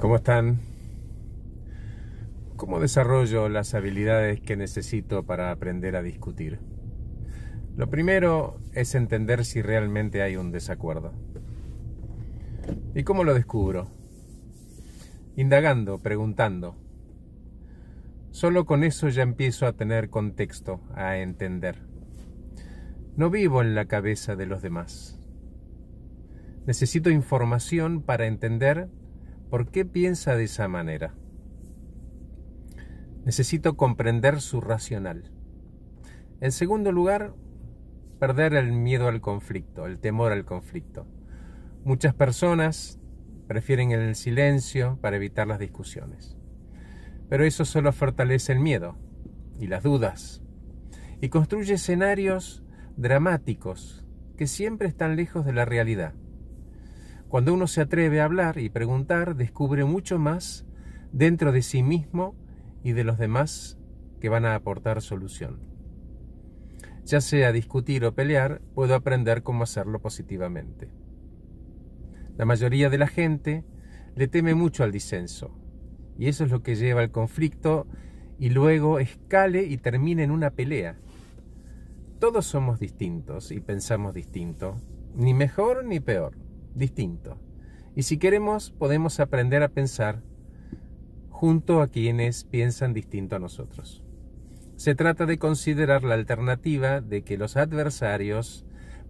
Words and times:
¿Cómo 0.00 0.16
están? 0.16 0.60
¿Cómo 2.56 2.80
desarrollo 2.80 3.50
las 3.50 3.74
habilidades 3.74 4.40
que 4.40 4.56
necesito 4.56 5.24
para 5.24 5.50
aprender 5.50 5.94
a 5.94 6.02
discutir? 6.02 6.58
Lo 7.76 7.90
primero 7.90 8.56
es 8.72 8.94
entender 8.94 9.44
si 9.44 9.60
realmente 9.60 10.22
hay 10.22 10.36
un 10.36 10.52
desacuerdo. 10.52 11.12
¿Y 12.94 13.02
cómo 13.02 13.24
lo 13.24 13.34
descubro? 13.34 13.90
Indagando, 15.36 15.98
preguntando. 15.98 16.76
Solo 18.30 18.64
con 18.64 18.84
eso 18.84 19.10
ya 19.10 19.22
empiezo 19.22 19.66
a 19.66 19.74
tener 19.74 20.08
contexto, 20.08 20.80
a 20.94 21.18
entender. 21.18 21.76
No 23.16 23.28
vivo 23.28 23.60
en 23.60 23.74
la 23.74 23.84
cabeza 23.84 24.34
de 24.34 24.46
los 24.46 24.62
demás. 24.62 25.20
Necesito 26.64 27.10
información 27.10 28.00
para 28.00 28.26
entender 28.26 28.88
por 29.50 29.70
qué 29.70 29.84
piensa 29.84 30.36
de 30.36 30.44
esa 30.44 30.68
manera. 30.68 31.14
Necesito 33.24 33.76
comprender 33.76 34.40
su 34.40 34.60
racional. 34.60 35.30
En 36.40 36.52
segundo 36.52 36.92
lugar, 36.92 37.34
perder 38.18 38.54
el 38.54 38.72
miedo 38.72 39.08
al 39.08 39.20
conflicto, 39.20 39.86
el 39.86 39.98
temor 39.98 40.32
al 40.32 40.44
conflicto. 40.44 41.06
Muchas 41.84 42.14
personas 42.14 43.00
prefieren 43.48 43.90
el 43.90 44.14
silencio 44.14 44.98
para 45.00 45.16
evitar 45.16 45.48
las 45.48 45.58
discusiones. 45.58 46.36
Pero 47.28 47.44
eso 47.44 47.64
solo 47.64 47.92
fortalece 47.92 48.52
el 48.52 48.60
miedo 48.60 48.96
y 49.58 49.66
las 49.66 49.82
dudas 49.82 50.42
y 51.20 51.28
construye 51.28 51.74
escenarios 51.74 52.64
dramáticos 52.96 54.06
que 54.36 54.46
siempre 54.46 54.88
están 54.88 55.16
lejos 55.16 55.44
de 55.44 55.52
la 55.52 55.64
realidad. 55.64 56.14
Cuando 57.30 57.54
uno 57.54 57.68
se 57.68 57.80
atreve 57.80 58.20
a 58.20 58.24
hablar 58.24 58.58
y 58.58 58.70
preguntar, 58.70 59.36
descubre 59.36 59.84
mucho 59.84 60.18
más 60.18 60.66
dentro 61.12 61.52
de 61.52 61.62
sí 61.62 61.84
mismo 61.84 62.34
y 62.82 62.90
de 62.90 63.04
los 63.04 63.18
demás 63.18 63.78
que 64.20 64.28
van 64.28 64.44
a 64.44 64.56
aportar 64.56 65.00
solución. 65.00 65.60
Ya 67.04 67.20
sea 67.20 67.52
discutir 67.52 68.04
o 68.04 68.16
pelear, 68.16 68.60
puedo 68.74 68.96
aprender 68.96 69.44
cómo 69.44 69.62
hacerlo 69.62 70.00
positivamente. 70.00 70.88
La 72.36 72.46
mayoría 72.46 72.90
de 72.90 72.98
la 72.98 73.06
gente 73.06 73.64
le 74.16 74.26
teme 74.26 74.56
mucho 74.56 74.82
al 74.82 74.90
disenso, 74.90 75.56
y 76.18 76.26
eso 76.26 76.44
es 76.44 76.50
lo 76.50 76.64
que 76.64 76.74
lleva 76.74 77.00
al 77.00 77.12
conflicto 77.12 77.86
y 78.40 78.50
luego 78.50 78.98
escale 78.98 79.62
y 79.62 79.76
termine 79.76 80.24
en 80.24 80.32
una 80.32 80.50
pelea. 80.50 80.96
Todos 82.18 82.44
somos 82.44 82.80
distintos 82.80 83.52
y 83.52 83.60
pensamos 83.60 84.14
distinto, 84.14 84.74
ni 85.14 85.32
mejor 85.32 85.84
ni 85.84 86.00
peor, 86.00 86.34
distinto. 86.74 87.38
Y 87.94 88.02
si 88.02 88.18
queremos, 88.18 88.70
podemos 88.70 89.20
aprender 89.20 89.62
a 89.62 89.68
pensar 89.68 90.22
junto 91.28 91.80
a 91.80 91.88
quienes 91.88 92.44
piensan 92.44 92.92
distinto 92.92 93.36
a 93.36 93.38
nosotros. 93.38 94.02
Se 94.76 94.94
trata 94.94 95.26
de 95.26 95.38
considerar 95.38 96.04
la 96.04 96.14
alternativa 96.14 97.00
de 97.00 97.22
que 97.22 97.36
los 97.36 97.56
adversarios 97.56 98.64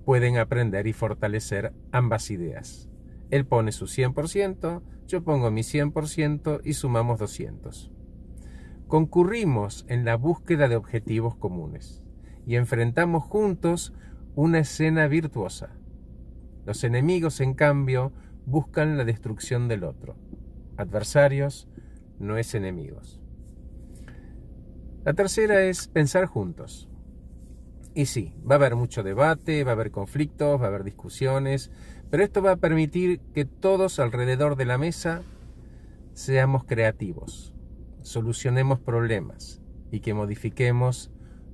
pueden 0.04 0.38
aprender 0.38 0.86
y 0.86 0.92
fortalecer 0.92 1.72
ambas 1.92 2.30
ideas. 2.30 2.88
Él 3.30 3.46
pone 3.46 3.72
su 3.72 3.86
100%, 3.86 4.82
yo 5.06 5.24
pongo 5.24 5.50
mi 5.50 5.62
100% 5.62 6.60
y 6.64 6.72
sumamos 6.72 7.18
200. 7.18 7.90
Concurrimos 8.86 9.84
en 9.88 10.04
la 10.04 10.16
búsqueda 10.16 10.68
de 10.68 10.76
objetivos 10.76 11.36
comunes 11.36 12.02
y 12.46 12.56
enfrentamos 12.56 13.22
juntos 13.22 13.92
una 14.34 14.58
escena 14.60 15.06
virtuosa. 15.06 15.70
Los 16.66 16.84
enemigos, 16.84 17.40
en 17.40 17.54
cambio, 17.54 18.12
buscan 18.46 18.98
la 18.98 19.04
destrucción 19.04 19.68
del 19.68 19.84
otro. 19.84 20.16
Adversarios 20.76 21.68
no 22.18 22.36
es 22.36 22.54
enemigos. 22.54 23.20
La 25.04 25.14
tercera 25.14 25.62
es 25.62 25.88
pensar 25.88 26.26
juntos. 26.26 26.88
Y 27.94 28.06
sí, 28.06 28.34
va 28.48 28.54
a 28.54 28.58
haber 28.58 28.76
mucho 28.76 29.02
debate, 29.02 29.64
va 29.64 29.72
a 29.72 29.74
haber 29.74 29.90
conflictos, 29.90 30.60
va 30.60 30.66
a 30.66 30.68
haber 30.68 30.84
discusiones, 30.84 31.70
pero 32.10 32.22
esto 32.22 32.42
va 32.42 32.52
a 32.52 32.56
permitir 32.56 33.20
que 33.34 33.44
todos 33.44 33.98
alrededor 33.98 34.56
de 34.56 34.66
la 34.66 34.78
mesa 34.78 35.22
seamos 36.12 36.64
creativos, 36.64 37.54
solucionemos 38.02 38.78
problemas 38.78 39.62
y 39.90 40.00
que 40.00 40.14
modifiquemos 40.14 41.10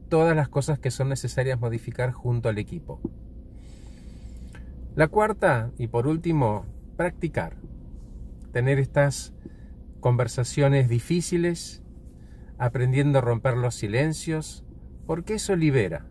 todas 0.08 0.36
las 0.36 0.48
cosas 0.48 0.78
que 0.78 0.90
son 0.90 1.08
necesarias 1.08 1.60
modificar 1.60 2.12
junto 2.12 2.48
al 2.48 2.58
equipo. 2.58 3.00
La 4.96 5.08
cuarta, 5.08 5.72
y 5.76 5.88
por 5.88 6.06
último, 6.06 6.64
practicar. 6.96 7.58
Tener 8.52 8.78
estas 8.78 9.34
conversaciones 10.00 10.88
difíciles, 10.88 11.82
aprendiendo 12.56 13.18
a 13.18 13.20
romper 13.20 13.58
los 13.58 13.74
silencios, 13.74 14.64
porque 15.06 15.34
eso 15.34 15.54
libera 15.54 16.06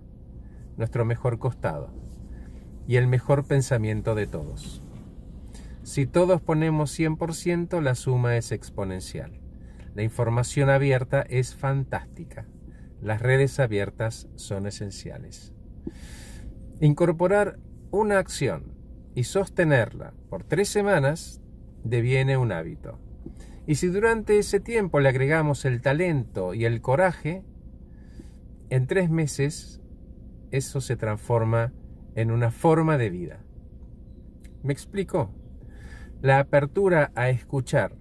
nuestro 0.77 1.03
mejor 1.03 1.39
costado 1.39 1.95
y 2.85 2.97
el 2.97 3.07
mejor 3.07 3.47
pensamiento 3.47 4.13
de 4.13 4.27
todos. 4.27 4.83
Si 5.81 6.05
todos 6.05 6.39
ponemos 6.39 6.95
100%, 6.95 7.81
la 7.81 7.95
suma 7.95 8.37
es 8.37 8.51
exponencial. 8.51 9.41
La 9.95 10.03
información 10.03 10.69
abierta 10.69 11.23
es 11.23 11.55
fantástica. 11.55 12.45
Las 13.01 13.19
redes 13.19 13.59
abiertas 13.59 14.27
son 14.35 14.67
esenciales. 14.67 15.55
Incorporar 16.81 17.57
una 17.89 18.19
acción 18.19 18.74
y 19.15 19.23
sostenerla 19.23 20.13
por 20.29 20.43
tres 20.43 20.69
semanas 20.69 21.41
deviene 21.83 22.37
un 22.37 22.51
hábito. 22.51 22.99
Y 23.65 23.75
si 23.75 23.87
durante 23.87 24.37
ese 24.37 24.59
tiempo 24.59 24.99
le 24.99 25.09
agregamos 25.09 25.65
el 25.65 25.81
talento 25.81 26.53
y 26.53 26.65
el 26.65 26.81
coraje, 26.81 27.43
en 28.69 28.85
tres 28.85 29.09
meses 29.09 29.81
eso 30.51 30.81
se 30.81 30.95
transforma 30.95 31.73
en 32.15 32.29
una 32.31 32.51
forma 32.51 32.97
de 32.97 33.09
vida. 33.09 33.39
¿Me 34.61 34.73
explico? 34.73 35.31
La 36.21 36.39
apertura 36.39 37.11
a 37.15 37.29
escuchar 37.29 37.95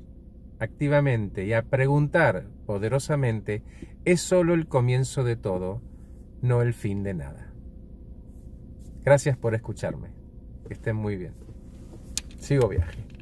activamente 0.59 1.45
y 1.45 1.53
a 1.53 1.63
preguntar 1.63 2.49
poderosamente 2.67 3.63
es 4.05 4.21
solo 4.21 4.55
el 4.55 4.67
comienzo 4.67 5.25
de 5.25 5.37
todo, 5.37 5.83
no 6.43 6.63
el 6.63 6.75
fin 6.75 7.03
de 7.03 7.15
nada. 7.15 7.53
Gracias 9.05 9.37
por 9.37 9.55
escucharme. 9.55 10.24
Estén 10.71 10.97
muy 10.97 11.17
bien. 11.17 11.33
Sigo 12.39 12.69
viaje. 12.69 13.14